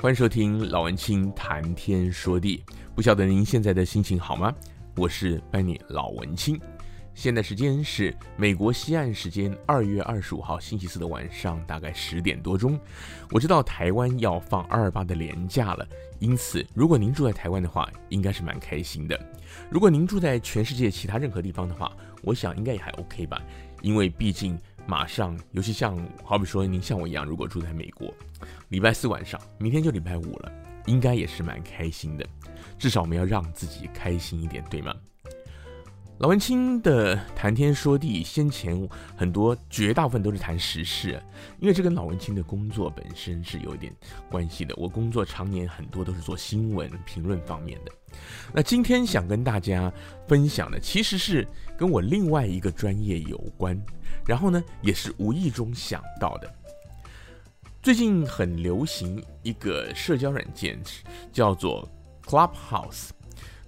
[0.00, 2.62] 欢迎收听老文青谈天说地。
[2.94, 4.54] 不晓得您现在的心情好吗？
[4.94, 6.56] 我是班尼老文青。
[7.14, 12.78] 现在时间是美国西岸时间二月二十五号星期四的晚上，大概十点多钟。
[13.32, 15.84] 我知道台湾要放二二八的连假了，
[16.20, 19.18] 因此如果您住在台湾的话，应该是蛮开心的。
[19.68, 21.92] 如果您住在全世界其他任何地方的话，
[22.22, 23.42] 我想应该也还 OK 吧，
[23.82, 24.56] 因为毕竟。
[24.88, 25.94] 马上，尤其像
[26.24, 28.10] 好比说您像我一样，如果住在美国，
[28.70, 30.50] 礼拜四晚上，明天就礼拜五了，
[30.86, 32.26] 应该也是蛮开心的。
[32.78, 34.94] 至少我们要让自己开心一点，对吗？
[36.18, 41.22] 老文青的谈天说地，先前很多绝大部分都是谈时事，
[41.60, 43.94] 因为这跟老文青的工作本身是有点
[44.28, 44.74] 关系的。
[44.76, 47.92] 我工作常年很多都是做新闻评论方面的。
[48.52, 49.92] 那今天想跟大家
[50.26, 51.46] 分享的，其实是
[51.78, 53.80] 跟我另外一个专业有关，
[54.26, 56.52] 然后呢，也是无意中想到的。
[57.80, 60.80] 最近很流行一个社交软件，
[61.32, 61.88] 叫做
[62.24, 63.10] Clubhouse。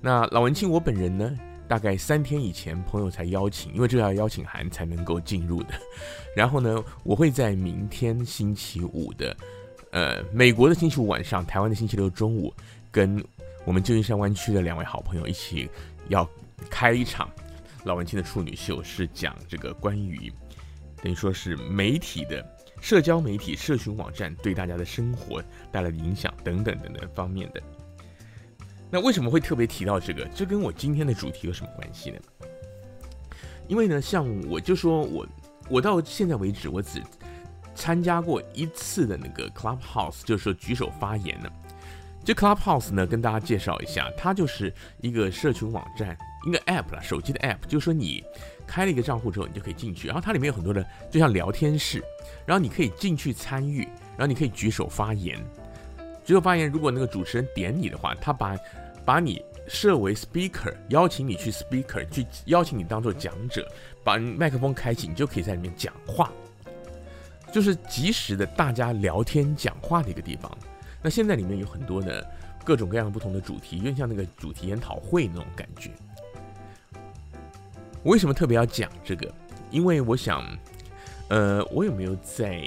[0.01, 1.33] 那老文青我本人呢，
[1.71, 5.69] 大概三天以前，朋友才邀请，因为这要邀请函才能够进入的。
[6.35, 9.37] 然后呢，我会在明天星期五的，
[9.93, 12.53] 呃，美国的星期五晚上，台湾的星期六中午，
[12.91, 13.25] 跟
[13.65, 15.71] 我们旧金山湾区的两位好朋友一起
[16.09, 16.29] 要
[16.69, 17.31] 开一场
[17.85, 20.29] 老文青的处女秀，是讲这个关于
[21.01, 22.45] 等于说是媒体的
[22.81, 27.63] 社交媒体、社群网站对大家的生活带来的影响等等等等方面的。
[28.91, 30.25] 那为什么会特别提到这个？
[30.35, 32.19] 这跟我今天的主题有什么关系呢？
[33.69, 35.27] 因为呢，像我就说我
[35.69, 37.01] 我到现在为止，我只
[37.75, 41.49] 参加过一次的那个 Clubhouse，就是说举手发言呢。
[42.25, 48.23] 这 Clubhouse 呢，跟大家介绍一下，它就是一个社群网站，一个 App 啦，手机的 App，就是说你
[48.67, 52.03] 开了一个账户之后，你就可以进去，然后它里面有很多的，就像聊天室，
[52.45, 53.85] 然后你可以进去参与，
[54.17, 55.39] 然后你可以举手发言。
[56.31, 58.57] 举手发言，如果那个主持人点你的话，他把
[59.05, 63.69] 把你设为 speaker，邀请你去 speaker，去邀请你当做讲者，
[64.05, 66.31] 把麦克风开启，你就可以在里面讲话，
[67.53, 70.57] 就是即时的大家聊天讲话的一个地方。
[71.03, 72.25] 那现在里面有很多的
[72.65, 75.91] 各种各样不同的主题，有点像那个主题研讨会那种感觉。
[78.05, 79.29] 我为什么特别要讲这个？
[79.73, 80.45] 因为我想，
[81.29, 82.63] 呃，我有没有在，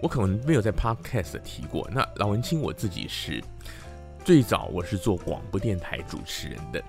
[0.00, 1.88] 我可能没有在 podcast 提过。
[1.92, 3.42] 那老文青我自己是。
[4.24, 6.82] 最早我是做广播电台主持人的，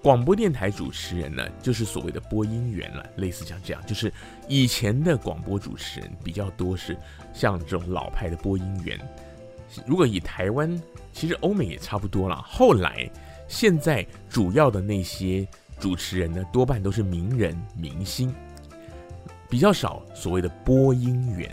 [0.00, 4.12] 广播电台主持人呢，就是所谓的播音员了，类似像这样，就是
[4.46, 6.96] 以前的广播主持人比较多是
[7.32, 8.96] 像这种老派的播音员。
[9.84, 10.80] 如果以台湾，
[11.12, 12.36] 其实欧美也差不多了。
[12.42, 13.10] 后来
[13.48, 15.44] 现在主要的那些
[15.80, 18.32] 主持人呢，多半都是名人明星，
[19.50, 21.50] 比较少所谓的播音员。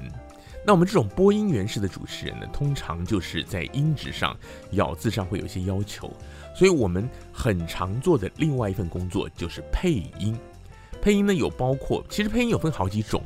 [0.64, 4.38] 那我们这种播音员式的主持人呢，通常就是在音质上、
[4.72, 6.12] 咬字上会有一些要求，
[6.56, 10.38] 所以我们很常做的另外一份工作就是配音。
[11.02, 13.24] 配音呢有包括，其实配音有分好几种，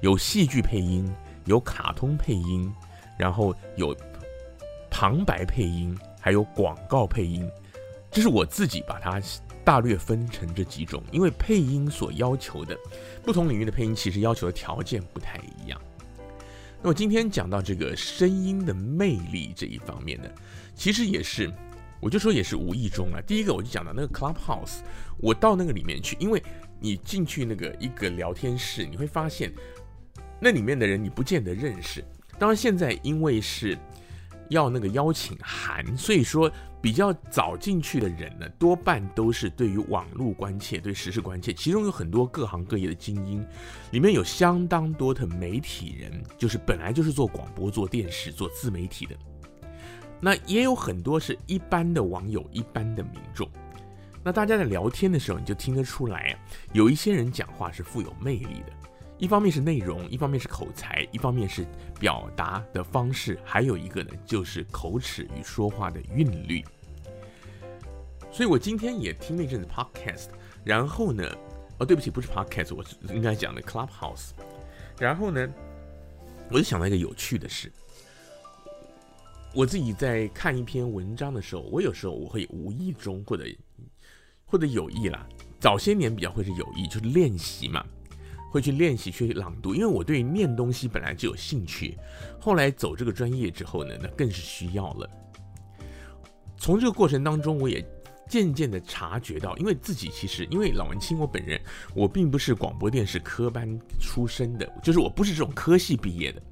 [0.00, 1.08] 有戏剧配音，
[1.44, 2.72] 有卡通配音，
[3.16, 3.96] 然后有
[4.90, 7.48] 旁白配音，还有广告配音。
[8.10, 9.22] 这是我自己把它
[9.64, 12.76] 大略分成这几种，因为配音所要求的
[13.22, 15.80] 不同领域的配音，其实要求的条件不太一样。
[16.82, 20.28] 那么今天讲到这个声音的魅力这一方面呢，
[20.74, 21.48] 其实也是，
[22.00, 23.20] 我就说也是无意中啊。
[23.24, 24.78] 第一个我就讲到那个 Clubhouse，
[25.18, 26.42] 我到那个里面去，因为
[26.80, 29.52] 你进去那个一个聊天室，你会发现
[30.40, 32.04] 那里面的人你不见得认识。
[32.36, 33.78] 当然现在因为是。
[34.48, 43.44] 要那个邀请函，所以说比较早进去的人呢，多半都是对于网络关切、对时事关切，其中有很多各行各业的精英，
[43.92, 49.16] 里面有相当多的媒体人，就是本来就是做广播、做电视、做自媒体的，
[50.20, 53.48] 那也有很多是一般的网友、一般的民众。
[54.24, 56.38] 那大家在聊天的时候，你就听得出来，
[56.72, 58.72] 有一些人讲话是富有魅力的。
[59.22, 61.64] 一方面是内容，一方面是口才，一方面是
[62.00, 66.64] 表达的方式，还有一个呢，就是口齿与说话的韵律。
[68.32, 70.30] 所以我今天也听了一阵子 podcast，
[70.64, 71.24] 然后呢，
[71.78, 72.84] 哦，对不起，不是 podcast，我
[73.14, 74.30] 应该讲的 Clubhouse。
[74.98, 75.48] 然后呢，
[76.50, 77.72] 我就想到一个有趣的事，
[79.54, 83.44] 我自己在看一篇文章的时候，我有时候我会无意中或者
[84.44, 85.24] 或者有意啦，
[85.60, 87.86] 早些年比较会是有意，就是练习嘛。
[88.52, 91.96] 会去练习去朗读，因为我对念东西本来就有兴趣，
[92.38, 95.08] 后来走这个专业之后呢，那更是需要了。
[96.58, 97.82] 从这个过程当中，我也
[98.28, 101.58] 渐渐的察觉到，因为自己其实因为老文青我本人
[101.94, 103.66] 我并不是广播电视科班
[103.98, 106.42] 出身的，就是我不是这种科系毕业的。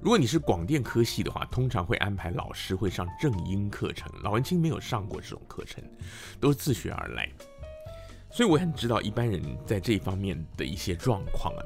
[0.00, 5.82] 如果你是广电科系的话，通常会安排老师会上正音课程，老文青没有上过这种课程，
[6.38, 7.28] 都是自学而来。
[8.30, 11.62] 所以我很知道一般人在这一方面的一些状况啊。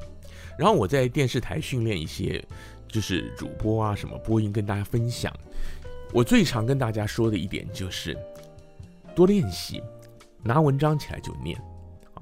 [0.59, 2.45] 然后我在电视台训练一些
[2.87, 5.33] 就是主播啊什么播音跟大家分享。
[6.13, 8.17] 我最常跟大家说的一点就是
[9.15, 9.83] 多练习，
[10.43, 11.59] 拿文章起来就念。
[12.15, 12.21] 啊，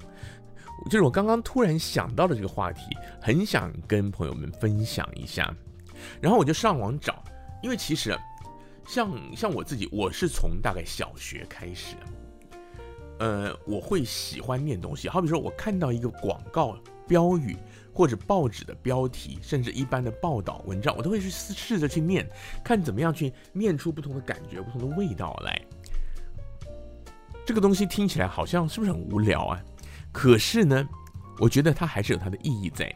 [0.87, 2.83] 就是我刚刚突然想到的这个话题，
[3.21, 5.53] 很想跟朋友们分享一下。
[6.21, 7.23] 然后我就上网找，
[7.63, 8.17] 因为其实
[8.87, 11.97] 像像我自己，我是从大概小学开始。
[13.21, 16.75] 呃，我会喜欢念东西，好比说，我看到一个广告
[17.07, 17.55] 标语，
[17.93, 22.27] 或者报纸的标题，甚至一般的报道文章，我都会去试试着去念，
[22.65, 25.61] 看怎么样去念出不同的感觉、不同的味道来。
[27.45, 29.63] 这个东西听起来好像是不是很无聊啊？
[30.11, 30.89] 可是呢，
[31.39, 32.91] 我觉得它还是有它的意义在。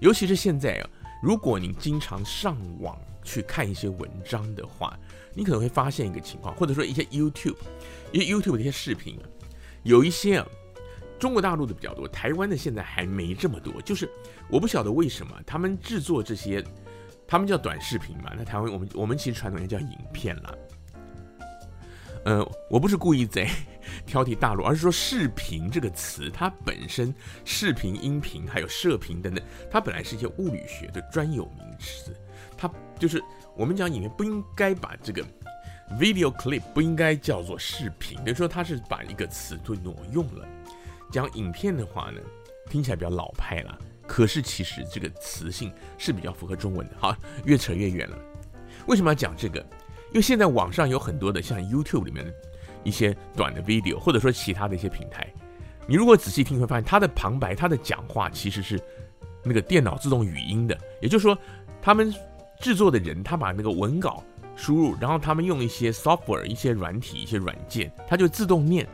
[0.00, 0.88] 尤其是现在啊，
[1.22, 4.98] 如果你经常上网去看一些文章的话，
[5.34, 7.56] 你可能会发现一个情况，或者说一些 YouTube，
[8.12, 9.18] 一些 YouTube 的一些视频。
[9.88, 10.46] 有一些啊，
[11.18, 13.80] 中国大陆的比较多，台湾的现在还没这么多。
[13.80, 14.06] 就是
[14.50, 16.62] 我不晓得为什么他们制作这些，
[17.26, 18.30] 他们叫短视频嘛。
[18.36, 20.54] 那台湾我们我们其实传统也叫影片啦。
[22.26, 23.48] 呃，我不是故意在
[24.04, 27.14] 挑剔大陆，而是说视频这个词，它本身
[27.46, 32.14] 视频、音频还有射频等等，它本来是一些物理学的专有名词。
[32.58, 33.22] 它就是
[33.56, 35.24] 我们讲影片不应该把这个。
[35.98, 40.46] Video clip 不应该叫做视频，比如说他是把一个词都挪用了。
[41.10, 42.20] 讲影片的话呢，
[42.68, 46.94] 听起来比较老派了，可是其实这个词性是比较符合中文的。
[46.98, 48.18] 好，越扯越远了。
[48.86, 49.60] 为什么要讲这个？
[50.10, 52.32] 因为现在网上有很多的像 YouTube 里面的
[52.84, 55.26] 一些短的 video，或者说其他的一些平台，
[55.86, 58.78] 你如果仔细听会发现，它的旁白、它的讲话其实是
[59.42, 61.36] 那个电脑自动语音的，也就是说，
[61.80, 62.14] 他们
[62.60, 64.22] 制作的人他把那个文稿。
[64.58, 68.84] 输入，然后他们用一些 software、一些软体、一些软件，它就自动念。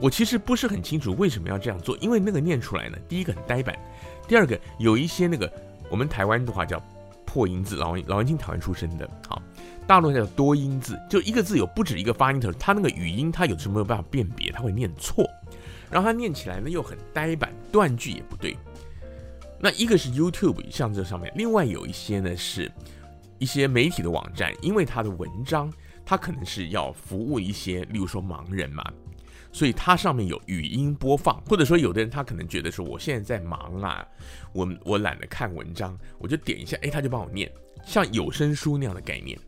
[0.00, 3.78] 我其实不是很清楚为什么要这样做，因为那个念出来呢，第一个很呆板，
[4.26, 5.52] 第二个有一些那个
[5.90, 6.82] 我们台湾的话叫
[7.26, 9.40] 破音字，老老文青台湾出生的，好，
[9.86, 15.28] 大陆叫多音字，就一个字有不止一个发音的，它那个语音它有时候没有办法辨别，它会念错，
[15.90, 18.56] 然后它念起来呢又很呆板，断句也不对。
[19.60, 22.72] 那一个是 YouTube 像这上面，另外有一些呢是。
[23.38, 25.72] 一些媒体的网站，因为他的文章，
[26.04, 28.84] 他可能是要服务一些，例如说盲人嘛，
[29.52, 34.06] 所以它上面有语音播放，或者说有的人他可能觉得说，我现在在忙啊，
[34.52, 37.50] 我我懒得看文章，我就点一下，哎，他就帮我念，
[37.84, 39.38] 像有声书那样的概念。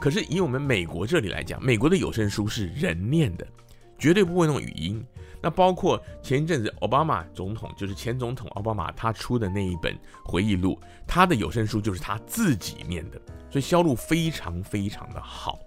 [0.00, 3.46] 可是以我们美国这里来讲，美国的有声书是人念的，
[3.98, 5.04] 绝对不会弄语音。
[5.40, 15.60] 那包括前一阵子奥巴马总统，就是前总统奥巴马他出的那一本回忆录，他的有声书就是他自己念的，所以销路非常非常的好。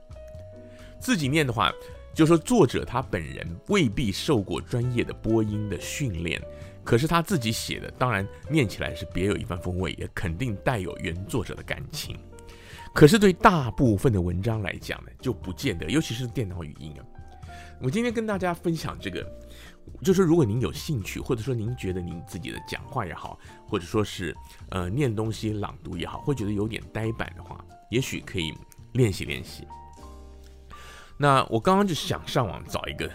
[1.00, 1.72] 自己念的话，
[2.14, 6.42] 就说作者他本人未必受过专业的播音的训练，
[6.84, 12.20] 可是他自己写的，当然念起来是别有一番风味，也肯定带有原作者的感情。
[12.94, 17.06] 可是对大部分的文章来讲呢，就不见得，尤其是电脑语音啊。
[17.82, 19.26] 我今天跟大家分享这个。
[20.04, 23.38] 就是如果您有兴趣，或者说您觉得您自己的讲话也好，
[23.68, 24.36] 或者说是
[24.70, 28.54] 呃念东西朗读也好，会觉得有点呆板的话，也许可以
[28.94, 29.68] 练习练习。
[31.18, 33.12] 那我刚刚就想上网找一个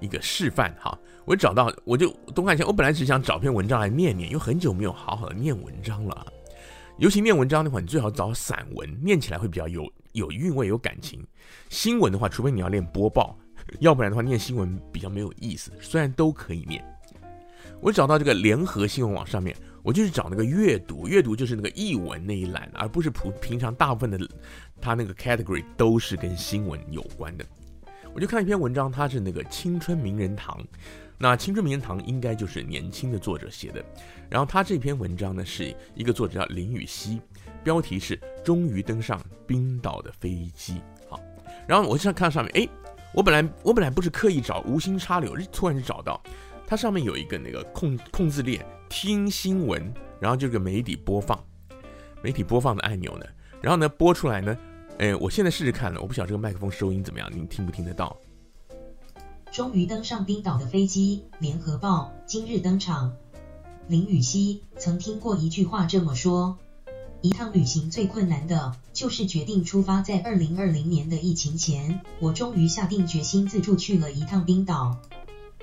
[0.00, 6.26] 一个示范哈，我找到我就东看一下，我本来只想找篇文章来念念，因为很久没有好好的念文章了。
[6.98, 11.24] 尤其念文章的话，你最好找散文，念起来会比较有有韵味、有感情。
[11.70, 13.38] 新闻的话，除非你要练播报。
[13.80, 15.72] 要不然的话，念新闻比较没有意思。
[15.80, 16.84] 虽然都可以念，
[17.80, 24.18] 我找到这个联合新闻网上面，我就是找那个阅读，阅读就是那个译文那一栏，而不是普平常大部分的
[24.80, 27.44] 它那个 category 都是跟新闻有关的。
[28.14, 30.62] 我就看一篇文章，它是那个青春名人堂，
[31.18, 33.84] 那青春名人堂应该就是年轻的作者写的。
[34.30, 37.20] 然后他这篇文章呢，是一个作者叫林予晞，
[37.64, 40.80] 标题是“终于登上冰岛的飞机”。
[41.10, 41.20] 好，
[41.66, 42.83] 然后我就看上面，哎。
[43.14, 46.20] 我本来我本来不是刻意找，无心插柳，突然就找到，
[46.66, 51.38] 它上面有一个那个控控制列，听新闻，然后就是个媒体播放，
[52.22, 53.26] 媒体播放的按钮呢，
[53.60, 54.58] 然后呢播出来呢，
[54.98, 58.16] 哎，我现在试试看了，我不晓得这个麦克风收音怎么样，您听不听得到？
[59.52, 63.14] 终于登上冰岛的飞机，联合报今日登场。
[63.86, 66.58] 林予晞曾听过一句话这么说：
[67.24, 70.02] 一趟旅行最困难的，就是决定出发。
[70.02, 74.98] 在二零二零年的疫情前，我终于下定决心自助去了一趟冰岛。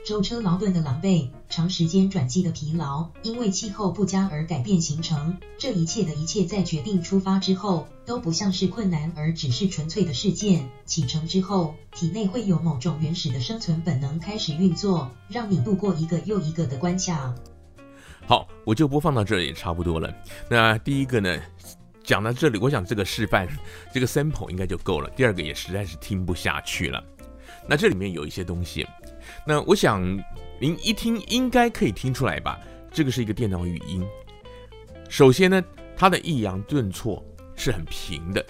[0.04, 10.68] 舟车劳顿的狼狈，长时间转机的疲劳，因为气候不佳而改变行程，这一切的一切，在决定出发之后，都不像是困难，而只是纯粹的事件。
[10.88, 17.36] 启程之后，体内会有某种原始的生存本能开始运作，让你度过一个又一个的关卡。
[18.32, 20.10] 好，我就播放到这里也差不多了。
[20.48, 21.38] 那第一个呢，
[22.02, 23.46] 讲到这里，我想这个示范，
[23.94, 25.10] 这个 sample 应该就够了。
[25.10, 27.04] 第二个也实在是听不下去了。
[27.68, 28.88] 那这里面有一些东西。
[29.46, 30.02] 那我想
[30.62, 32.58] 您一听应该可以听出来吧？
[32.90, 34.02] 这个是一个电脑语音。
[35.10, 35.62] 首先呢，
[35.98, 37.22] 它的抑扬顿挫
[37.54, 38.42] 是很平的。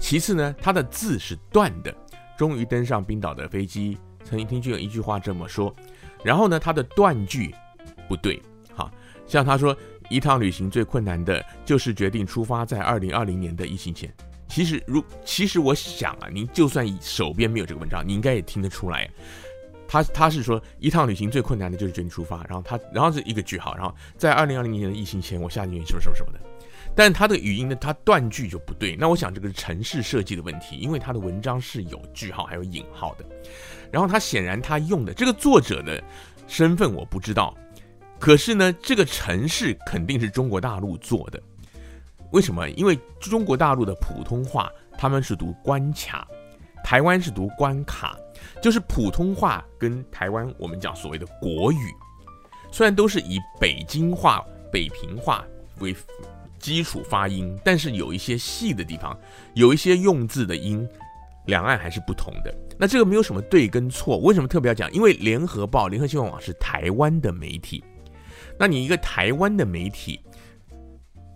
[0.00, 1.94] 其次呢，它的字是断的。
[2.36, 5.72] 终于登上冰岛的飞机，曾经听见有一句话这么说。
[6.24, 7.54] 然后呢，它的断句
[8.08, 8.42] 不对。
[9.26, 9.76] 像他说，
[10.10, 14.12] 一趟旅行最困难的就是决定出发在二零二零年的疫情前。
[14.48, 19.08] 其实如其实我想啊，您就算手边没有这个文章，你应该也听得出来。
[19.88, 26.40] 他他是说，一趟旅行最困难的就是决定出发，然后他然后是一个句号，然后在二零二零年的疫情前，我下定决心什么什么什么的。
[26.94, 28.94] 但他的语音呢，他断句就不对。
[28.96, 33.24] 那我想这个是城市设计的问题，因为他的文章是有句号还有引号的。
[33.90, 36.02] 然后他显然他用的这个作者的
[36.46, 37.56] 身份我不知道，
[38.22, 41.42] 可是呢，这个城市肯定是中国大陆做的。
[42.30, 42.70] 为什么？
[42.70, 46.24] 因为中国大陆的普通话他们是读关卡，
[46.84, 48.16] 台湾是读关卡。
[48.62, 51.92] 就是普通话跟台湾我们讲所谓的国语，
[52.70, 55.44] 虽然都是以北京话、北平话
[55.80, 55.92] 为
[56.60, 59.18] 基础发音，但是有一些细的地方，
[59.54, 60.88] 有一些用字的音，
[61.46, 62.54] 两岸还是不同的。
[62.78, 64.88] 那这个没有什么对跟错，为什么特别要讲？
[64.92, 67.82] 因为联合报、联合新闻网是台湾的媒体，
[68.58, 70.20] 那你一个台湾的媒体，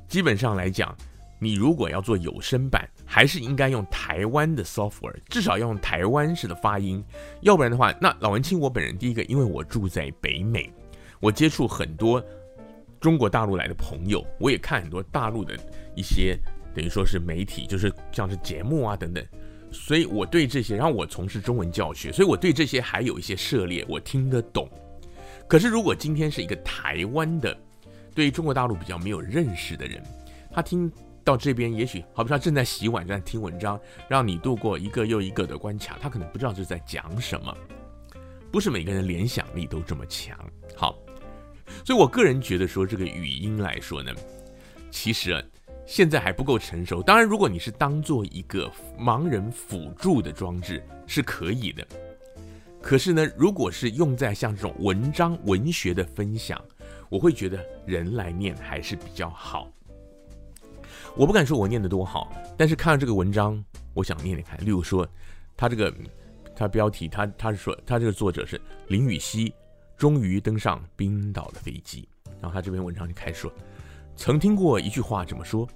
[0.09, 0.97] 基本上来讲，
[1.39, 2.89] 你如果要做有声版。
[3.09, 7.03] 还是应该用台湾的 software，至少要用台湾式的发音，
[7.43, 10.69] 要不然的话，那老文青我本人第一个，因为我住在北美，
[11.21, 12.23] 我接触很多
[13.01, 15.57] 中国大陆来的朋友，我也看很多大陆的
[15.95, 16.37] 一些
[16.75, 19.25] 等于说是媒体，就是像是节目啊等等，
[19.71, 24.69] 所以我对这些，然后我从事中文教学，所以我对这些还有一些涉猎，我听得懂。
[25.49, 27.57] 可是如果今天是一个台湾的，
[28.15, 30.03] 对于中国大陆比较没有认识的人，
[30.53, 30.93] 他听。
[31.27, 33.77] 到这边，也许好比说他正在洗碗，正在听文章，
[34.09, 37.53] 让你度过一个又一个的关卡，他可能不知道这是在讲什么。
[38.53, 40.39] 不是每个人联想力都这么强。
[40.77, 40.97] 好，
[41.85, 44.13] 所以我个人觉得说，这个语音来说呢，
[44.89, 45.43] 其实啊，
[45.85, 47.03] 现在还不够成熟。
[47.03, 51.85] 当然，如果你是当做一个盲人辅助的装置是可以的。
[52.87, 56.65] 可是呢，如果是用在像这种文章文学的分享，
[57.09, 59.69] 我会觉得人来念还是比较好。
[61.17, 63.61] 我不敢说我念得多好，但是看了这个文章，
[63.93, 64.57] 我想念念看。
[64.65, 65.05] 例如说，
[65.57, 65.93] 他这个
[66.55, 69.53] 他标题，他他是说他这个作者是林予晞，
[69.97, 72.09] 终于登上冰岛的飞机。
[72.41, 73.53] 然后他这篇文章就开始说，
[74.15, 75.69] 曾听过一句话这么说：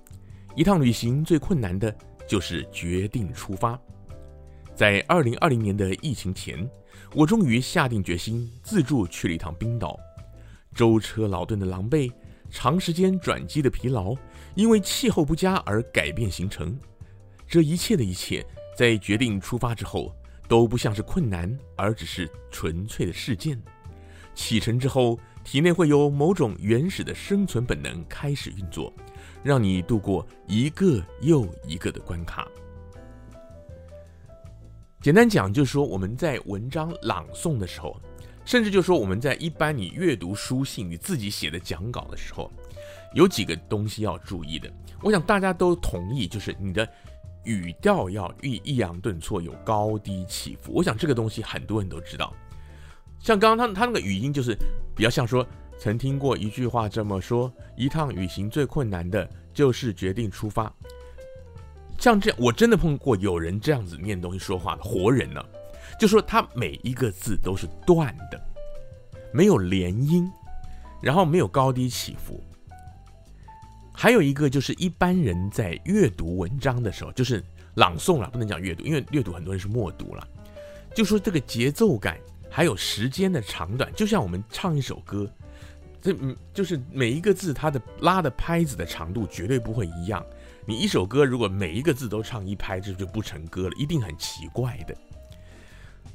[0.54, 1.92] 一趟旅行最困难的
[2.28, 3.76] 就是决定出发。
[4.76, 6.70] 在二零二零年的疫情前，
[7.14, 9.98] 我终于下定决心自助去了一趟冰岛，
[10.74, 12.12] 舟车劳顿的狼狈。
[12.52, 14.12] 长时间转机的疲劳，
[14.56, 16.76] 因为气候不佳而改变行程，
[17.46, 18.44] 这一切的一切，
[18.76, 20.12] 在决定出发之后，
[20.48, 23.60] 都不像是困难，而只是纯粹的事件。
[24.34, 28.92] 启程之后，体内会有某种原始的生存本能开始运作，
[29.44, 32.48] 让你度过一个又一个的关卡。
[35.00, 37.98] 简单讲，就是说我们在文章朗诵的时候。
[38.44, 42.50] 甚至就说我们在一般你阅读书信，你自己写的讲稿的时候，
[43.14, 44.70] 有几个东西要注意的。
[45.02, 46.86] 我想大家都同意，就是你的
[47.44, 50.72] 语调要抑抑扬顿挫，有高低起伏。
[50.72, 52.34] 我想这个东西很多人都知道。
[53.20, 54.56] 像刚刚他他那个语音，就是
[54.96, 55.46] 比较像说，
[55.78, 60.70] 曾听过一句话这么说：一趟旅行最困难的就是决定出发。
[62.00, 65.44] 像这样，我真的碰过有人这样子念东西说话的活人呢。
[65.98, 68.42] 就说他每一个字都是断的，
[69.32, 70.26] 没有连音，
[71.02, 72.42] 然后没有高低起伏。
[73.92, 80.26] 还有一个就是一般人在阅读文章的时候，就是朗诵了，不能讲阅读，因为阅读很多人是默读了。
[80.94, 82.16] 就说这个节奏感，
[82.48, 85.30] 还有时间的长短，就像我们唱一首歌，
[86.00, 90.24] 这嗯，就是每一个字它的拉的拍子的长度绝对不会一样。
[90.70, 94.96] 你一首歌如果每一个字都唱一拍，这就不成歌了，一定很奇怪的。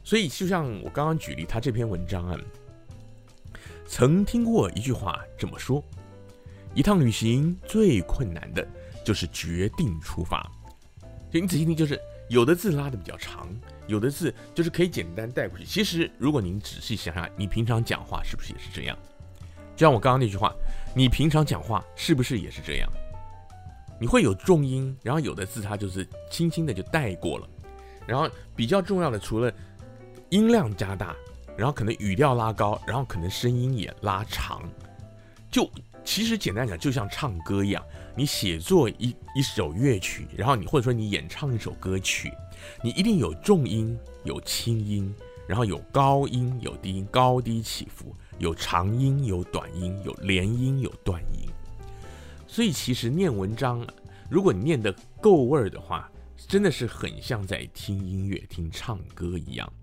[0.02, 2.40] 所以，就像我刚刚举例，他这篇文章啊，
[3.86, 5.84] 曾听过一句话这么说：
[6.74, 8.66] 一趟旅行最困难的
[9.04, 10.50] 就是决定出发。
[11.30, 13.50] 就你仔细听，就是有的字拉的比较长，
[13.88, 15.66] 有的字就是可以简单带过去。
[15.66, 18.98] 其实如果您仔细想想，你平常讲话是不是也是这样？
[19.76, 20.56] 就像我刚刚那句话，
[20.96, 22.90] 你平常讲话是不是也是这样？
[24.00, 27.48] 你会有重音，然后有的字它就是轻轻的就带过了。
[28.06, 29.52] 然后比较重要的，除了
[30.30, 31.16] 音量加大，
[31.58, 34.62] 然后可能语调拉高，然后可能声音也拉长。
[35.50, 35.70] 就
[36.04, 37.84] 其实简单讲，就像唱歌一样，
[38.16, 42.32] 你写作一一首乐曲，然后你或者说你演唱一首歌曲，
[42.84, 45.12] 你一定有重音，有轻音，
[45.48, 51.50] 然后有高音，有低音，高低起伏，有长音，有短音，有连音，有断音。
[52.56, 53.86] 所以其实念文章，
[54.30, 56.10] 如果你念得够味儿的话，
[56.48, 59.74] 真的是很像在听音乐、听唱歌一样。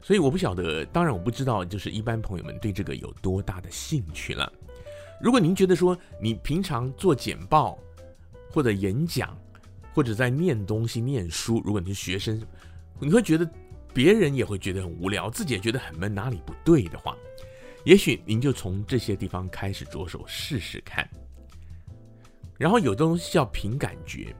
[0.00, 4.52] 所以我不晓得，当然我不知道，就是一般朋友们对这个有多大的兴趣了。
[5.20, 7.76] 如果您觉得说你平常做简报
[8.52, 9.36] 或者演讲，
[9.92, 12.40] 或者在念东西、念书，如果你是学生，
[13.00, 13.50] 你会觉得
[13.92, 17.16] 别人也会觉得很无聊，自己也觉得很闷，哪里不对的话，
[17.86, 21.08] 也许您就从这些地方开始着手试试看。
[22.58, 24.34] 然后有的东西叫凭感觉。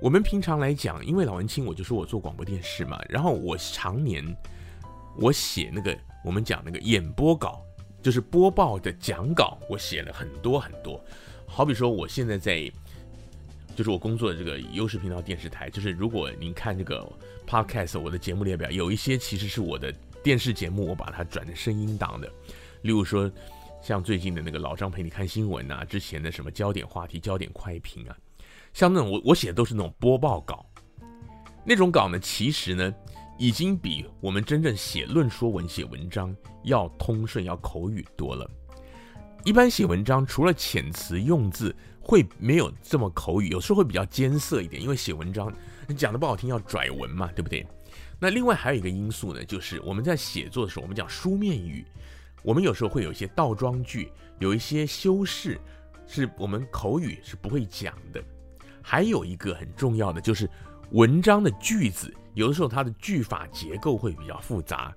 [0.00, 4.24] 我们平常来讲，因为老文青，我就说我做广播电视嘛，然后我常年
[5.16, 7.60] 我写那个我们讲那个演播稿，
[8.00, 11.04] 就是播报的讲稿，我写了很多很多。
[11.46, 12.70] 好比说，我现在在
[13.74, 17.04] 就是我工作的这个优视频道电视台，就是如果您看这个
[17.44, 19.92] podcast，我的节目列表有一些其实是我的
[20.28, 22.30] 电视节目，我把它转成声音档的，
[22.82, 23.32] 例如说
[23.80, 28.14] 像最近的那个老张陪你看新闻啊，之前的什么焦点话题、焦点快评啊。
[28.74, 30.66] 像那种我我写的都是那种播报稿，
[31.64, 32.94] 那种稿呢，其实呢，
[33.38, 38.46] 已经比我们真正写论说文、写文章要通顺、要口语多了。
[39.46, 45.50] 一般写文章除了遣词用字会没有这么口语，有时候会比较艰涩一点，因为写文章
[45.86, 47.66] 你讲的不好听要拽文嘛，对不对？
[48.18, 51.84] 那另外还有一个因素呢，就是我们在写作的时候，我们讲书面语，
[52.42, 55.60] 我们有时候会有一些倒装句，有一些修饰，
[56.06, 58.22] 是我们口语是不会讲的。
[58.82, 60.48] 还有一个很重要的就是
[60.90, 64.94] 文章的句子，有的时候它的句法结构会比较复杂，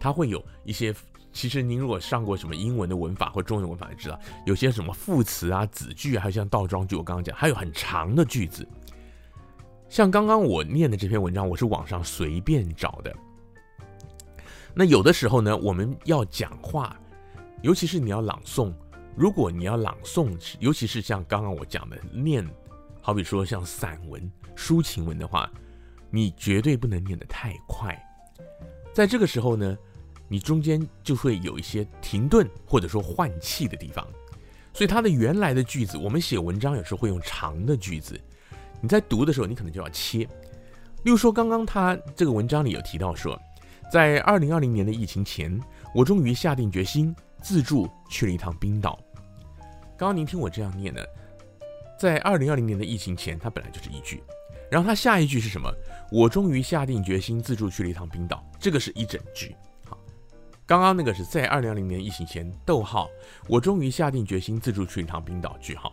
[0.00, 0.94] 它会有一些。
[1.34, 8.68] 其实您如果上过什么英文的文法或中文文法，就知道有些什么副词啊、子句啊，还有像倒装句，我刚刚讲，还有很长的句子。
[9.92, 13.14] 像刚刚我念的这篇文章，我是网上随便找的。
[14.72, 16.98] 那有的时候呢，我们要讲话，
[17.60, 18.72] 尤其是你要朗诵，
[19.14, 22.42] 如果你要朗诵，尤其是像刚刚我讲的念。
[23.02, 25.52] 好比说像散文、抒情文的话，
[26.08, 27.94] 你绝对不能念得太快。
[28.94, 29.76] 在这个时候呢，
[30.26, 34.08] 你中间就会有一些停顿或者说换气的地方。
[34.72, 38.18] 所以它的原来的句子，我们写文章有时候会用长的句子，
[38.82, 40.28] 你在读的时候，你可能就要切。
[41.04, 43.40] 例如说，刚刚他这个文章里有提到说，
[43.90, 45.58] 在二零二零年的疫情前，
[45.94, 48.98] 我终于下定决心自助去了一趟冰岛。
[49.96, 51.08] 刚刚您听我这样念的。
[51.98, 54.20] 在二零二零年的疫情前，它本来就是一句，
[54.68, 55.72] 然后它下一句是什么？
[56.10, 59.54] 我终于下定决心自助去了一趟冰岛，这个是一整句。
[59.84, 59.96] 好，
[60.66, 63.08] 刚刚那个是在二零二零年疫情前，逗号，
[63.48, 65.92] 我终于下定决心自助去一趟冰岛，句号。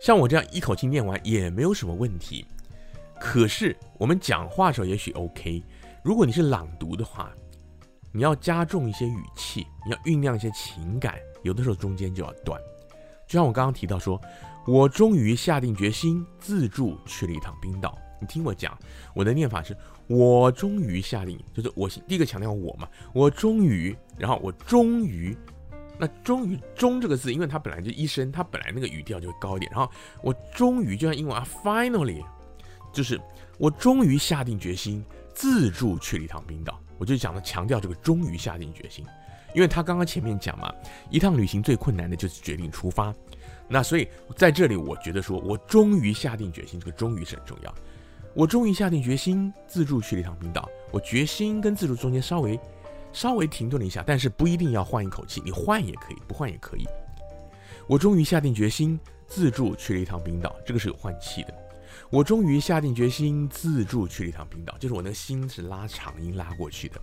[0.00, 2.46] 像我这样一口气念完也没有什么问题。
[3.20, 5.62] 可是我们讲话的时候也许 OK，
[6.02, 7.32] 如果你是朗读的话，
[8.12, 12.60] 你要加重一些语气，你要酝酿一些情感，有的时候中间就要断。
[13.26, 14.20] 就像我刚刚提到说。
[14.68, 17.96] 我终于下定决心自助去了一趟冰岛。
[18.20, 18.76] 你听我讲，
[19.14, 19.76] 我的念法是：
[20.08, 22.88] 我终于下定，就是我第一个强调我嘛。
[23.14, 25.38] 我终于，然后我终于，
[25.98, 29.70] 那终于“终”这个字，因为它本来就一声，它本来那个语调就会高一点。
[29.72, 29.90] 然后
[30.22, 32.24] 我终于，就像英文啊，finally，
[32.92, 33.20] 就是
[33.58, 35.04] 我终于下定决心
[35.34, 36.78] 自助去了一趟冰岛。
[36.98, 39.04] 我就讲了强调这个“终于下定决心”，
[39.54, 40.72] 因为他刚刚前面讲嘛，
[41.10, 43.14] 一趟旅行最困难的就是决定出发。
[43.68, 44.06] 那所以
[44.36, 47.74] 在这里，我觉得说，我终于下定决心，这个“终于”是很重要。
[48.34, 50.68] 我终于下定决心自助去了一趟冰岛。
[50.90, 52.58] 我决心跟自助中间稍微
[53.16, 56.86] 稍微停顿了一下，但是不一定要换一口气，你换也可以，不换也可以。
[57.86, 61.54] 我终于下定决心自助去了一趟冰岛，这个是有换气的。
[62.10, 67.00] 我终于下定决心自助去了一趟冰岛，就是我那个心是拉长音拉过去的。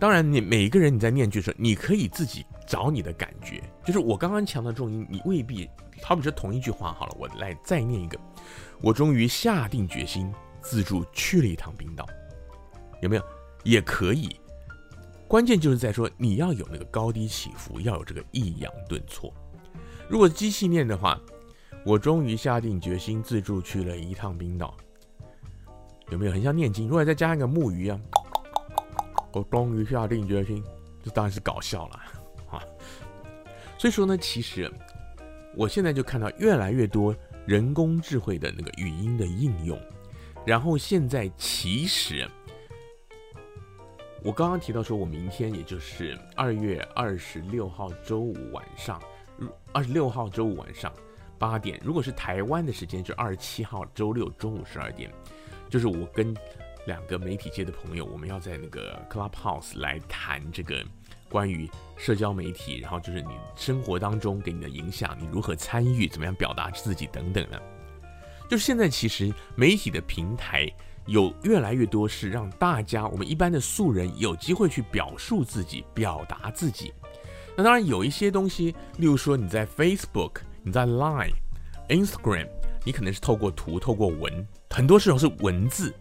[0.00, 3.62] 当然，你每一个人你在念句的时候，你可以自己找你的感觉。
[3.84, 5.68] 就是我刚刚强调重音，你未必。
[6.02, 8.18] 好比说同一句话好了，我来再念一个。
[8.80, 12.06] 我终于下定决心自助去了一趟冰岛，
[13.02, 13.22] 有没有？
[13.62, 14.36] 也可以。
[15.28, 19.32] 关键就是在说你要有那个高低起伏，要有这个抑扬顿挫。
[20.08, 21.18] 如果机器念的话，
[21.86, 24.76] 我终于下定决心自助去了一趟冰岛，
[26.10, 26.86] 有没有很像念经？
[26.86, 27.98] 如果再加一个木鱼啊，
[29.32, 30.62] 我终于下定决心，
[31.02, 32.00] 这当然是搞笑了
[32.52, 32.62] 啊。
[33.78, 34.70] 所以说呢，其实
[35.56, 39.80] 我现在就看到越来越多人工智慧的那个语音的应用，
[40.44, 42.28] 然后现在其实。
[44.24, 49.02] 我刚刚提到说，我明天也就是二月二十六号周五晚上，
[49.72, 50.92] 二十六号周五晚上
[51.40, 55.10] 八点，如果是台湾的时间，就二十七号周六中午十二点，
[55.68, 56.32] 就是我跟
[56.86, 60.84] 两个媒体界的朋友，我们要在那个 Clubhouse 来谈这个
[61.28, 67.60] 关于社交媒体，然后就是你生活当中给你的影响，你如何参与，怎么样表达自己等等的。
[68.48, 70.72] 就是现在其实媒体的平台。
[71.06, 76.92] 有越来越多是让大家，我们一般的素人有机会去表述自己、表达自己。
[77.56, 81.34] 那当然有一些东西，例如说你在 Facebook、你在 Line、
[81.88, 82.48] Instagram，
[82.84, 85.92] 你可能是透过图、透过文，很多时候是文字。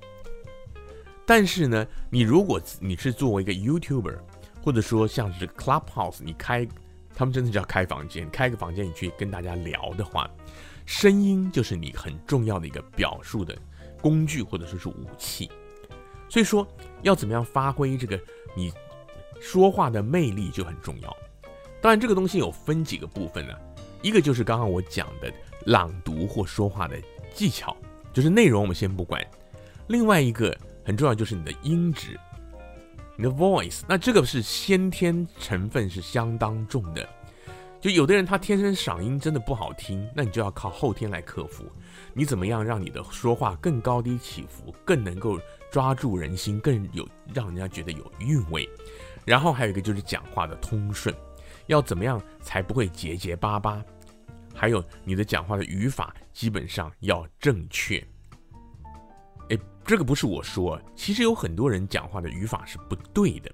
[1.26, 4.18] 但是呢，你如果你是作为一个 YouTuber，
[4.64, 6.68] 或者说像是 Clubhouse，你开，
[7.16, 10.30] 他们真的叫开房间，开个房间你去跟大家聊的话，
[10.86, 13.58] 声音就是你很重要的一个表述的。
[14.02, 15.50] 工具或者说是武器，
[16.28, 16.68] 所以说
[17.04, 18.20] 要怎么样发挥这个
[18.56, 18.74] 你
[19.40, 21.16] 说话的魅力就很重要。
[21.82, 23.54] 当然，这个东西有分几个部分呢，
[24.02, 25.32] 一个就是刚刚我讲的
[25.66, 26.96] 朗读或说话的
[27.34, 27.76] 技巧，
[28.14, 29.26] 就是内容我们先不管。
[29.88, 32.20] 另外一个很重要就是你的音质，
[33.16, 37.08] 你的 voice，那这个是先天成分是相当重的。
[37.82, 41.66] 就有的人他天生嗓音真的不好听，那你就要靠后天来克服。
[42.14, 45.40] 你怎么样让你的说话更高低起伏，更能够
[45.72, 48.70] 抓住人心，更有让人家觉得有韵味。
[49.26, 51.16] 然后还有一个就是讲话的通顺，
[51.66, 53.84] 要怎么样才不会结结巴巴？
[54.54, 57.98] 还有你的讲话的语法基本上要正确。
[59.50, 63.52] 诶，这个不是我说，其实有很多人讲话的语法是不对的。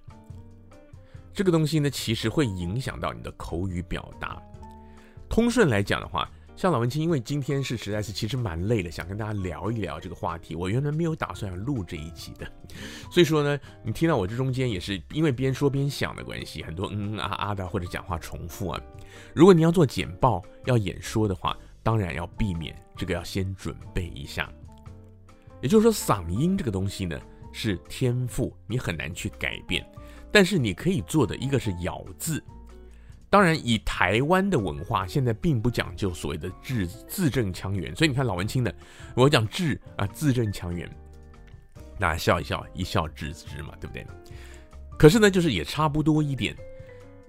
[1.38, 4.41] 这个东西呢，其实会影响到你的口语表达。
[5.30, 10.56] 通顺来讲的话，像老文青，因为今天是实在是其实蛮累的，想跟大家聊一聊这个话题。
[10.56, 12.52] 我原来没有打算录这一集的，
[13.12, 18.82] 所以说呢，你听到我这中间也是因为边说边想的关系，很多嗯嗯啊啊的或者讲话重复啊。
[19.36, 24.52] 如果你要做简报、要演说的话，当然要避免这个，要先准备一下。
[25.62, 27.15] 也就是说，嗓音这个东西呢，
[27.54, 29.88] 是天赋，你很难去改变。
[30.31, 32.43] 但是你可以做的一个是咬字，
[33.29, 38.73] 当然以台湾的文化，现在并不讲究所谓的字字正腔圆，所以你看老文青的，
[39.15, 40.89] 我讲字啊字正腔圆，
[41.99, 44.05] 大家笑一笑，一笑置之嘛，对不对？
[44.97, 46.55] 可是呢，就是也差不多一点，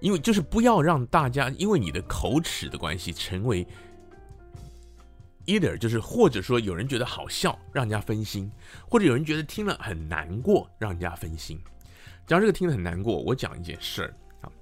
[0.00, 3.66] 因为就是不要让大家因为你的口齿的关系成为
[5.46, 8.50] either 就是或者说有人觉得好笑，让人家分心，
[8.88, 11.58] 或者有人觉得听了很难过，让人家分心。
[12.28, 13.16] 讲这个听得很难过。
[13.22, 14.52] 我讲一件事儿啊，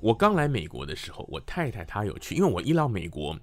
[0.00, 3.38] 我刚来美国的时候，我太太她有去，因为我一到美国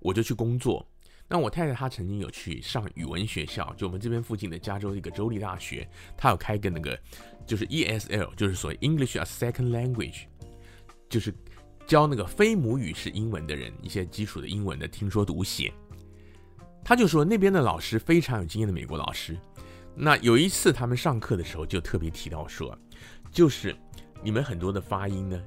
[0.00, 0.86] 我就去工作。
[1.26, 6.96] 那我太太她曾经有去上语文学校，就我们这边附近的加州一个州立大学，她有开个那个
[7.46, 10.24] 就是 ESL，就是所谓 English as Second Language，
[11.08, 11.34] 就是
[11.86, 15.72] 教那个非母语是英文的人一些基础的英文的听说读写。
[16.84, 19.34] 他就说那边的老师非常有经验的美国老师。
[19.94, 22.78] 那有一次他们上课的时候就特别提到说。
[23.36, 23.76] 就是
[24.22, 25.38] 你们很多的发音呢，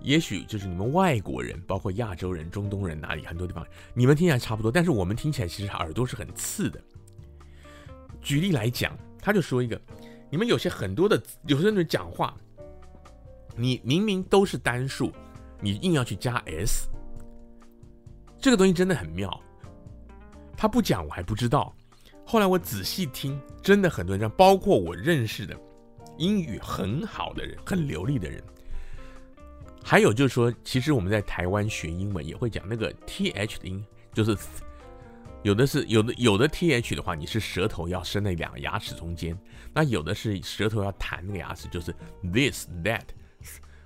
[0.00, 6.80] 也许就是你们外国人，包括亚洲人、中东人哪里很多地方，你们听起来差不多，但是我们听起来其实耳朵是很刺的。
[8.22, 9.78] 举例来讲，他就说一个，
[10.30, 12.34] 你们有些很多的有些人讲话，
[13.54, 15.12] 你明明都是单数，
[15.60, 16.88] 你硬要去加 s，
[18.40, 19.38] 这个东西真的很妙。
[20.56, 21.76] 他不讲我还不知道，
[22.24, 25.54] 后来我仔细听，真的很多人，包括我认识的。
[26.18, 28.42] 英语很好的人，很流利的人，
[29.82, 34.36] 还有就是说，其实我们在台湾学英文也会讲那个 th 的音，就是
[35.42, 39.38] 有的是有的有的 th 的话，你是舌头要伸在两个牙齿中间，
[39.72, 41.94] 那有的是舌头要弹那个牙齿，就是
[42.32, 43.04] this that。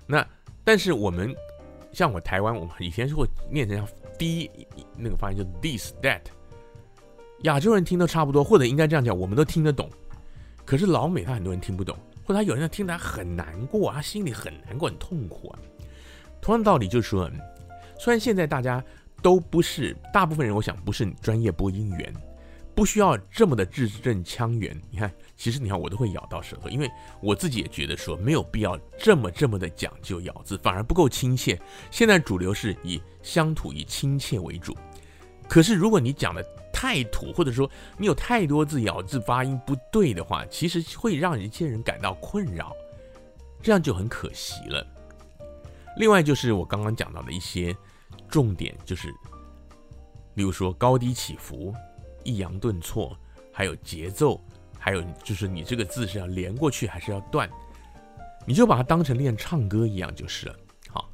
[0.07, 0.27] 那
[0.63, 1.33] 但是我们
[1.91, 4.49] 像我台湾，我们以前是会念成像 d
[4.97, 6.21] 那个发音，就 this that。
[7.43, 9.89] 亚洲人听都差不多，或者应该这样讲，我们都听得懂，
[10.65, 11.97] 可是老美他很多人听不懂。
[12.23, 15.59] 或者他有人听他很难过，他心里很难过、很痛苦啊。
[16.41, 17.29] 同样道理就是说，
[17.99, 18.83] 虽然现在大家
[19.21, 22.13] 都不是大部分人，我想不是专业播音员，
[22.75, 24.75] 不需要这么的字正腔圆。
[24.89, 26.89] 你看，其实你看我都会咬到舌头，因为
[27.21, 31.57] 我自己也觉得说没有必要这么这么的讲究咬字，反而不够亲切。
[31.91, 34.75] 现在主流是以乡土、以亲切为主。
[35.47, 36.45] 可是如果你讲的
[36.83, 42.75] 太土，或者说你有太多字咬字发音不对的话，其实会让一些人感到困扰，
[43.61, 44.85] 这样就很可惜了。
[45.95, 47.73] 另外就是我刚刚讲到的一些
[48.27, 49.07] 重点，就是
[50.33, 51.73] 例如说高低起伏。
[52.25, 53.17] 抑扬顿挫，
[53.51, 54.39] 还有节奏，
[54.79, 57.49] 还有就是你这个字是要连过去还是要断，
[58.45, 60.55] 你就把它当成练唱歌一样就是了。
[60.89, 61.09] 好，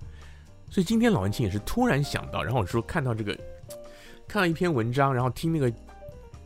[0.69, 3.35] 所以今天老文青也是突然想到，然后我说看到这个，
[4.29, 5.69] 看到一篇文章，然后听那个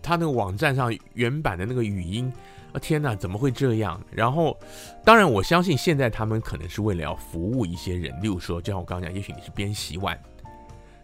[0.01, 2.31] 他那个网站上原版的那个语音，
[2.71, 4.01] 啊天哪，怎么会这样？
[4.09, 4.57] 然后
[5.03, 10.17] 当然我相信现在他们可能是为了要服务一些人，例如说就像我刚刚讲，也许你是边洗碗。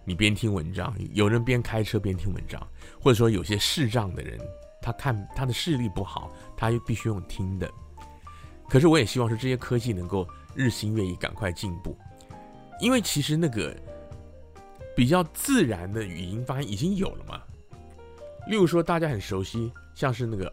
[0.05, 2.59] 你边听文章，有人边开车边听文章，
[2.99, 4.39] 或者说有些视障的人，
[4.81, 7.69] 他看他的视力不好，他又必须用听的。
[8.67, 11.95] 可是我也希望说这些科技能够日新月异，赶快进步，
[12.79, 13.75] 因为其实那个
[14.95, 17.41] 比较自然的语音发音已经有了嘛。
[18.47, 20.51] 例如说大家很熟悉，像是那个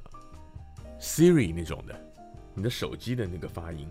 [1.01, 1.95] Siri 那种的，
[2.55, 3.89] 你的手机的那个发音，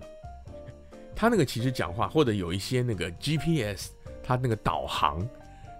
[1.15, 3.89] 他那个其实讲话或者有一些那个 GPS，
[4.23, 5.25] 他那个导航。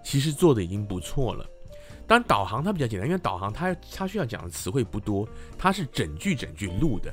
[0.08, 1.44] 其实做的已经不错了，
[2.06, 7.12] 当然导航它比较简单，因为导航它它需要讲的词汇不多，它是整句整句录的，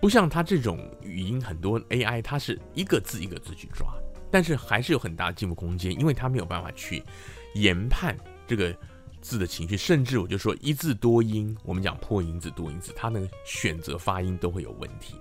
[0.00, 3.94] 不像它这种语音很多 AI 它是一个字一个字去抓，
[4.34, 7.00] 但是还是有很大的进步空间，因为它没有办法去
[7.54, 8.16] 研判
[8.48, 8.76] 这个
[9.20, 15.14] 字的情绪，甚至我就说一字多音，我们讲破音字多音字，它那个选择发音都会有问题。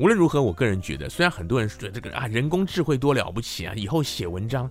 [0.00, 4.70] 无论如何，我个人觉得，虽然很多人说这个啊人工智慧多了不起啊，以后写文章。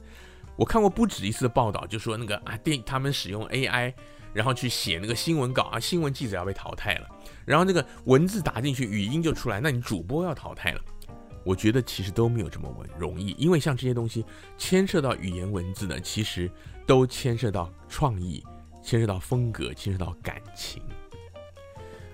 [0.56, 3.94] 我看过不止一次的报道，就说那个啊电他们使用 AI，
[4.34, 7.08] 然后去写那个新闻稿啊，新闻记者要被淘汰了，
[7.46, 10.82] 然后那个文字打进去，语音就出来，那你主播要淘汰了。
[11.46, 14.26] 我觉得其实都没有这么容易，因为像这些东西
[14.58, 16.52] 牵涉到语言文字呢，其实
[16.86, 18.44] 都牵涉到创意，
[18.84, 20.82] 牵涉到风格，牵涉到感情。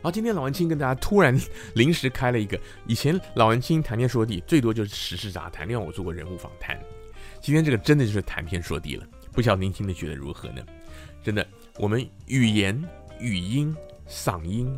[0.04, 1.40] 好，今天老文青跟大家突然
[1.76, 6.80] 临时开了一个，以前老文青谈天说地最多就是时事杂谈，另外我做过人物访谈。
[7.40, 10.66] 今天这个真的就是谈天说地了，不晓得您听的觉得如何呢？
[11.24, 12.84] 真的，我们语言、
[13.20, 13.76] 语音、
[14.08, 14.76] 嗓音、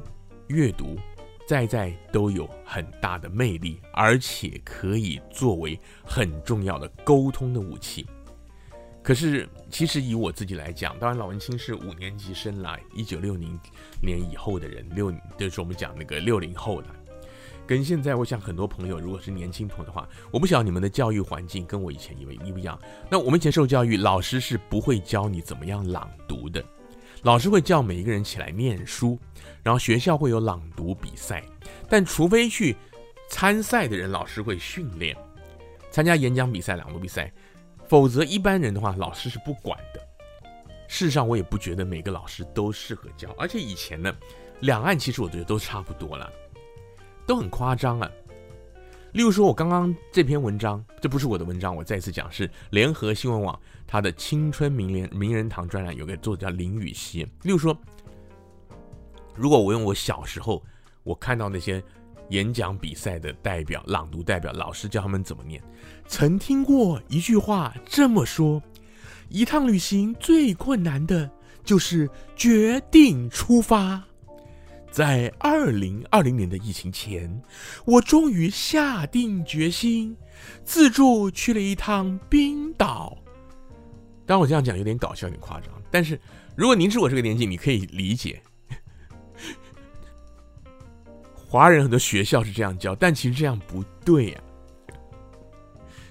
[0.47, 0.99] 阅读，
[1.45, 8.05] 在在都有很大的魅力，而且可以作为很重要的沟通的武器。
[9.03, 13.59] 可是，其实以我自己来讲，当然老文青是五年级生来，一九六零
[14.01, 16.87] 年以后的人，六就是我们讲那个六零后的。
[17.67, 22.79] 跟现在，我想很多朋友，如果是年轻朋友的话，我不晓得你们的教育环境跟我以前以为一不一样。
[23.09, 26.63] 那我们以前受教育，老师是不会教你怎么样朗读的，
[27.23, 29.17] 老师会叫每一个人起来念书，
[29.63, 31.41] 然后学校会有朗读比赛，
[31.89, 32.75] 但除非去
[33.29, 35.15] 参赛的人，老师会训练，
[35.89, 37.31] 参加演讲比赛、朗读比赛，
[37.87, 40.01] 否则一般人的话，老师是不管的。
[40.89, 44.13] 事实上，我也不觉得每个老师都适合教，而且以前呢，
[44.59, 46.29] 两岸其实我觉得都差不多了。
[47.25, 48.11] 都很夸张啊！
[49.13, 57.23] 例如说，我刚刚这篇文章，这不是我的文章，我再次讲是联合新闻网他的青春名人名人堂专栏有个作者叫林予晞。
[57.43, 57.77] 例如说，
[59.35, 60.63] 如果我用我小时候
[61.03, 61.83] 我看到那些
[62.29, 65.61] 演讲比赛的代表、朗读代表，老师教他们怎么念，
[66.07, 68.61] 曾听过一句话这么说：
[69.29, 71.29] 一趟旅行最困难的
[71.63, 74.03] 就是决定出发。
[74.91, 77.41] 在二零二零年的疫情前，
[77.83, 80.15] 我终于下定决心，
[80.63, 83.17] 自助去了一趟冰岛。
[84.25, 85.69] 当，我这样讲有点搞笑，有点夸张。
[85.91, 86.19] 但是，
[86.55, 88.41] 如果您是我这个年纪，你可以理解。
[91.35, 94.41] 华人很多学校是这样教，但其实这样不对呀、啊。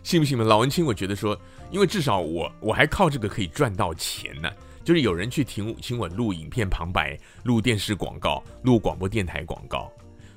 [0.02, 0.44] 信不信嘛？
[0.44, 1.38] 老文青，我觉得说，
[1.70, 4.50] 因为至少我我还靠这个可以赚到钱呢、
[4.84, 9.90] 就是有人去请请我录影片旁白、录电视广告、录广播电台广告，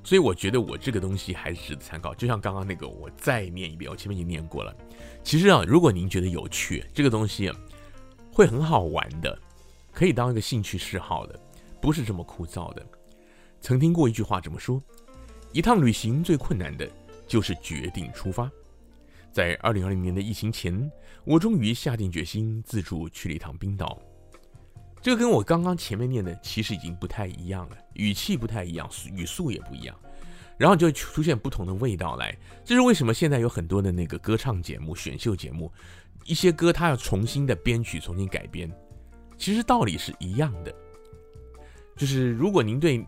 [0.03, 2.13] 所以我觉得我这个东西还是值得参考。
[2.13, 4.75] 就像刚刚那个，我再念一遍，我前面已经念过了。
[5.23, 7.51] 其实啊，如果您觉得有趣，这个东西
[8.35, 9.39] 会很好玩的，
[9.93, 11.39] 可以当一个兴趣嗜好的，
[11.79, 12.85] 不是这么枯燥的。
[13.61, 14.83] 曾听过一句话这么说：
[15.53, 16.85] 一趟旅行最困难的
[17.25, 18.51] 就是决定出发。
[19.31, 20.91] 在二零二零年的疫情前，
[21.23, 23.97] 我终于下定决心自助去了一趟冰岛。
[25.01, 29.97] 这跟我刚刚前面念的其实已经不太一样了，语气不太一样，语速也不一样，
[30.57, 32.37] 然后就出现不同的味道来。
[32.65, 33.13] 这是为什么？
[33.13, 35.71] 现在有很多的那个歌唱节目、选秀节目，
[36.25, 38.69] 一些歌它要重新的编曲、重新改编，
[39.37, 40.73] 其实道理是一样的。
[41.95, 43.05] 就是如果您对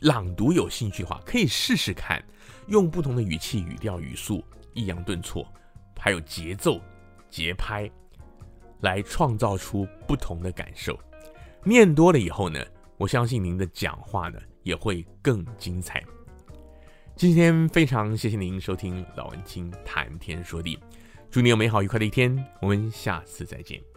[0.00, 2.22] 朗读有兴趣的话，可以试试看，
[2.66, 5.44] 用不同的语气、语调、语速、抑扬顿挫，
[5.98, 6.80] 还有节奏、
[7.30, 7.90] 节拍，
[8.82, 10.96] 来创造出不同的感受。
[11.64, 12.64] 念多了以后呢，
[12.96, 16.04] 我相信您的讲话呢也会更精彩。
[17.16, 20.78] 今天非常谢谢您收听老文青谈天说地，
[21.30, 23.87] 祝你有美好愉快的一天，我们下次再见。